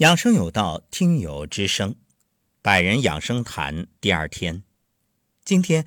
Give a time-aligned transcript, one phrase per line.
[0.00, 1.94] 养生有道，听友之声，
[2.62, 4.64] 百人养生谈第二天。
[5.44, 5.86] 今天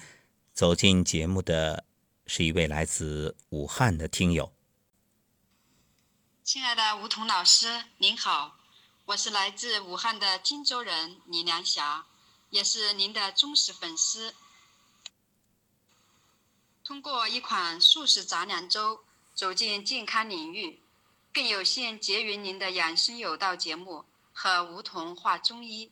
[0.54, 1.84] 走进节目的
[2.28, 4.54] 是一位来自武汉的听友。
[6.44, 8.60] 亲爱的吴彤老师，您好，
[9.06, 12.06] 我是来自武汉的荆州人李良霞，
[12.52, 14.36] 也是您的忠实粉丝。
[16.84, 19.00] 通过一款素食杂粮粥
[19.34, 20.83] 走进健康领域。
[21.34, 25.92] 更有幸结缘您的养生有道节目和梧桐话中医，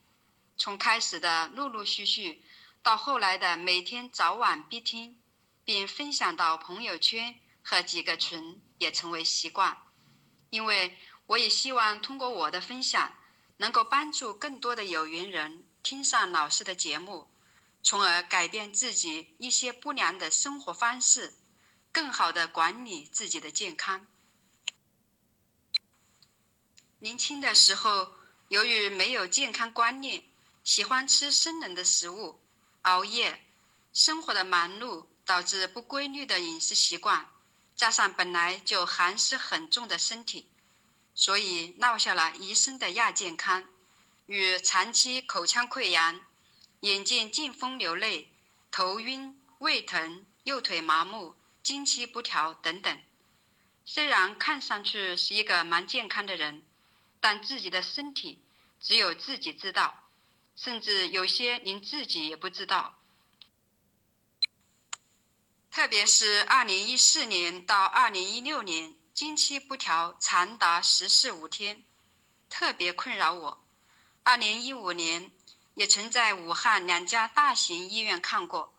[0.56, 2.44] 从开始的陆陆续续，
[2.84, 5.20] 到后来的每天早晚必听，
[5.66, 9.76] 并分享到朋友圈和几个群，也成为习惯。
[10.52, 10.96] 因为
[11.26, 13.12] 我也希望通过我的分享，
[13.58, 17.28] 能够帮助更多的有缘人听上老师的节目，
[17.82, 21.34] 从而改变自己一些不良的生活方式，
[21.92, 24.06] 更好的管理自己的健康。
[27.04, 28.14] 年轻的时候，
[28.50, 30.24] 由于没有健康观念，
[30.64, 32.40] 喜欢吃生冷的食物，
[32.84, 33.44] 熬夜，
[33.92, 37.28] 生活的忙碌导致不规律的饮食习惯，
[37.76, 40.48] 加上本来就寒湿很重的身体，
[41.16, 43.68] 所以落下了一身的亚健康，
[44.28, 46.22] 与长期口腔溃疡、
[46.82, 48.32] 眼见进风流泪、
[48.70, 53.02] 头晕、胃疼、右腿麻木、经期不调等等。
[53.86, 56.62] 虽然看上去是一个蛮健康的人。
[57.22, 58.44] 但自己的身体
[58.82, 60.10] 只有自己知道，
[60.58, 62.98] 甚至有些连自己也不知道。
[65.70, 71.86] 特别是二零一四年到二零一六年，经期不调长达十四五天，
[72.50, 73.64] 特别困扰我。
[74.24, 75.32] 二零一五年
[75.76, 78.74] 也曾在武汉两家大型医院看过，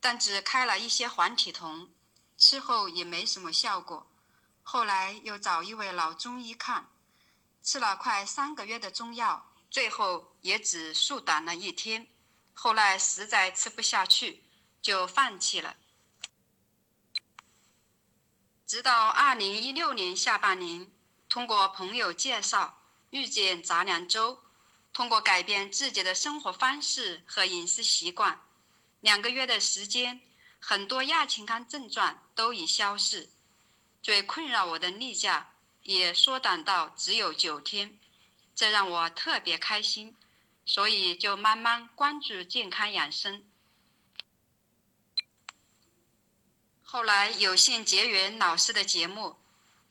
[0.00, 1.88] 但只开了一些黄体酮，
[2.36, 4.06] 吃后也没什么效果。
[4.62, 6.90] 后来又找一位老中医看。
[7.64, 12.06] 吃了快三个月的中药，最后也只缩短了一天。
[12.52, 14.44] 后来实在吃不下去，
[14.82, 15.74] 就放弃了。
[18.66, 20.92] 直到二零一六年下半年，
[21.30, 24.42] 通过朋友介绍遇见杂粮粥，
[24.92, 28.42] 通过改变自己的生活方式和饮食习惯，
[29.00, 30.20] 两个月的时间，
[30.60, 33.30] 很多亚健康症状都已消逝。
[34.02, 35.53] 最困扰我的例假。
[35.84, 37.98] 也缩短到只有九天，
[38.54, 40.16] 这让我特别开心，
[40.64, 43.44] 所以就慢慢关注健康养生。
[46.82, 49.36] 后来有幸结缘老师的节目，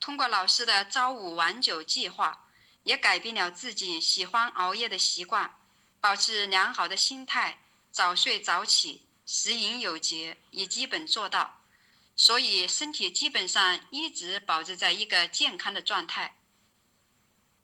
[0.00, 2.48] 通过老师的朝五晚九计划，
[2.82, 5.56] 也改变了自己喜欢熬夜的习惯，
[6.00, 7.60] 保持良好的心态，
[7.92, 11.60] 早睡早起，食饮有节，已基本做到。
[12.16, 16.36] 所以身体基本上一直保持在一个健康的状态，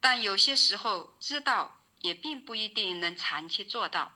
[0.00, 4.12] 但有些时候知道也并不一定能长期做到。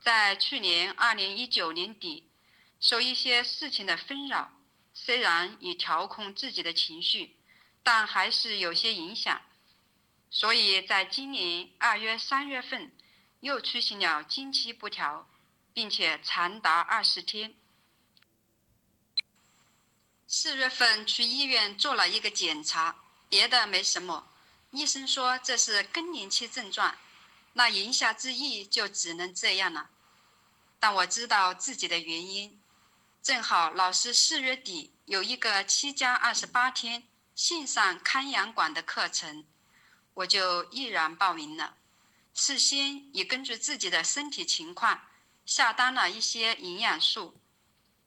[0.00, 2.30] 在去年二零一九年底，
[2.78, 4.52] 受一些事情的纷扰，
[4.94, 7.36] 虽然已调控自己的情绪，
[7.82, 9.42] 但还是有些影响。
[10.30, 12.92] 所以在今年二月、三月份
[13.40, 15.28] 又出现了经期不调，
[15.72, 17.54] 并且长达二十天。
[20.28, 22.96] 四月份去医院做了一个检查，
[23.28, 24.28] 别的没什么，
[24.72, 26.96] 医生说这是更年期症状，
[27.52, 29.90] 那言下之意就只能这样了。
[30.80, 32.60] 但我知道自己的原因，
[33.22, 37.04] 正好老师四月底有一个七加二十八天
[37.36, 39.44] 线上康养馆的课程，
[40.14, 41.76] 我就毅然报名了。
[42.34, 45.02] 事先也根据自己的身体情况
[45.46, 47.38] 下单了一些营养素，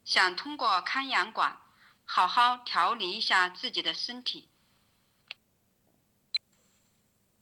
[0.03, 1.61] 想通过康养馆。
[2.11, 4.49] 好好调理一下自己的身体。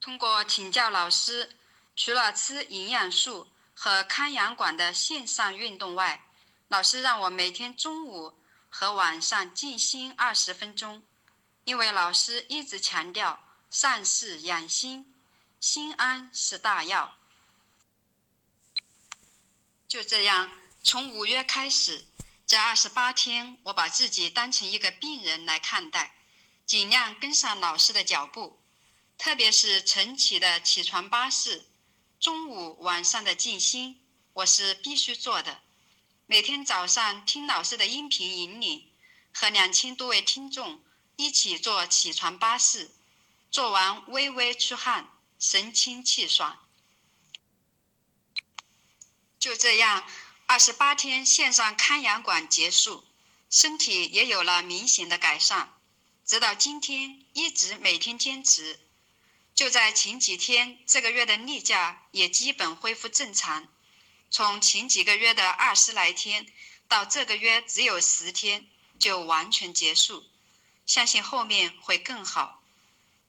[0.01, 1.55] 通过请教老师，
[1.95, 6.21] 除了吃营养素和康养馆的线上运动外，
[6.67, 11.01] 老师让我每天中午和晚上静心二十分钟。
[11.63, 15.15] 因为老师一直强调善事养心，
[15.61, 17.15] 心安是大药。
[19.87, 20.51] 就这样，
[20.83, 22.03] 从五月开始。
[22.47, 26.15] 这二十八天，我把自己当成一个病人来看待，
[26.65, 28.63] 尽量跟上老师的脚步。
[29.17, 31.65] 特别是晨起的起床巴士，
[32.21, 34.01] 中午晚上的静心，
[34.31, 35.59] 我是必须做的。
[36.25, 38.89] 每天早上听老师的音频引领，
[39.33, 40.81] 和两千多位听众
[41.17, 42.91] 一起做起床巴士，
[43.51, 46.65] 做完微微出汗，神清气爽。
[49.37, 50.07] 就这样。
[50.49, 53.03] 二十八天线上康养馆结束，
[53.49, 55.73] 身体也有了明显的改善，
[56.25, 58.79] 直到今天一直每天坚持。
[59.53, 63.67] 就在前几天，这个月的例假也基本恢复正常。
[64.31, 66.47] 从前几个月的二十来天，
[66.87, 68.65] 到这个月只有十天，
[68.97, 70.23] 就完全结束。
[70.85, 72.63] 相信后面会更好。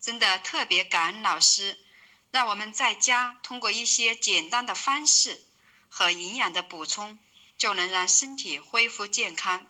[0.00, 1.85] 真的特别感恩老师，
[2.31, 5.44] 让我们在家通过一些简单的方式
[5.88, 7.19] 和营养的补充，
[7.56, 9.67] 就能让身体恢复健康。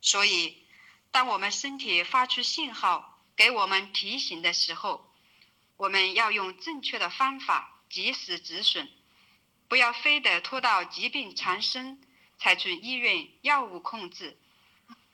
[0.00, 0.64] 所以，
[1.10, 5.12] 当我们身体发出信号给我们提醒的时候，
[5.76, 8.88] 我们要用正确的方法及时止损，
[9.68, 12.00] 不要非得拖到疾病缠身
[12.38, 14.38] 才去医院药物控制，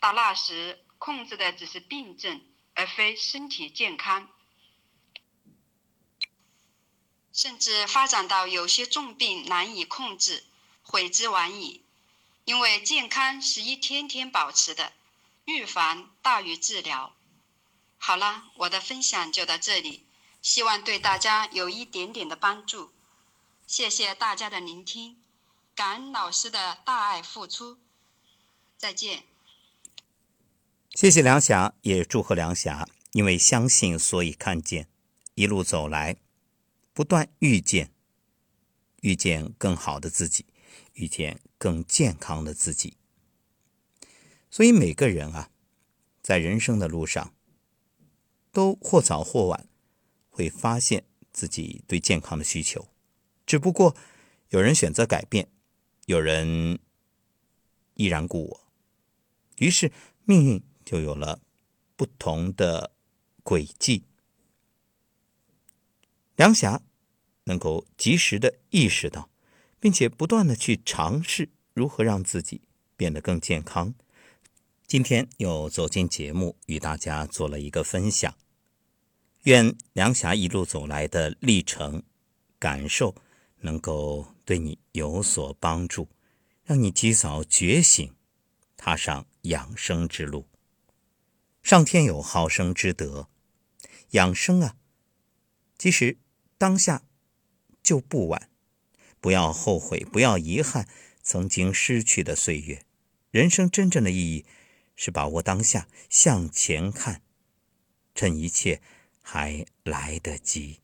[0.00, 2.40] 到那时控制的只是病症，
[2.74, 4.28] 而非身体健康，
[7.38, 10.42] 甚至发展到有些重病难以控制，
[10.82, 11.84] 悔之晚矣。
[12.44, 14.92] 因为健康是一天天保持的，
[15.44, 17.14] 预防大于治疗。
[17.96, 20.04] 好了，我的分享就到这里。
[20.42, 22.90] 希望对大家有一点点的帮助，
[23.68, 25.22] 谢谢大家的聆听，
[25.76, 27.78] 感恩老师的大爱付出，
[28.76, 29.22] 再见。
[30.92, 34.88] 谢谢梁霞，也祝贺梁霞，因为相信所以看见，
[35.36, 36.16] 一路走来，
[36.98, 37.92] 不断遇见，
[39.02, 40.44] 遇见更好的自己，
[40.94, 42.96] 遇见更健康的自己。
[44.50, 45.52] 所以每个人啊，
[46.20, 47.32] 在人生的路上，
[48.50, 49.68] 都或早或晚。
[50.28, 52.88] 会发现自己对健康的需求，
[53.46, 53.96] 只不过
[54.48, 55.48] 有人选择改变，
[56.06, 56.80] 有人
[57.94, 58.60] 依然故我，
[59.58, 59.92] 于是
[60.24, 61.40] 命运就有了
[61.94, 62.92] 不同的
[63.44, 64.02] 轨迹。
[66.34, 66.82] 梁霞
[67.48, 69.28] 能够及时的意识到，
[69.80, 72.60] 并且不断的去尝试如何让自己
[72.96, 73.94] 变得更健康。
[74.86, 78.34] 今天又走进节目，与大家做了一个分享。
[79.44, 82.02] 愿梁霞一路走来的历程、
[82.58, 83.14] 感受，
[83.60, 86.08] 能够对你有所帮助，
[86.64, 88.14] 让你及早觉醒，
[88.76, 90.46] 踏上养生之路。
[91.62, 93.28] 上天有好生之德，
[94.10, 94.76] 养生啊，
[95.78, 96.18] 其实
[96.56, 97.02] 当下
[97.88, 98.50] 就不晚。
[99.18, 100.86] 不要后悔，不要遗憾
[101.22, 102.82] 曾经失去的岁月。
[103.30, 104.44] 人生真正的意义
[104.94, 107.22] 是把握当下，向前看，
[108.14, 108.82] 趁一切。
[109.30, 110.80] 还来得及。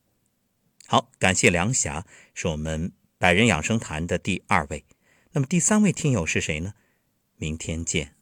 [0.86, 4.84] 好，感谢梁霞，是我们百人养生谈的第二位。
[5.32, 6.74] 那么第三位听友是谁呢？
[7.36, 8.14] 明天见。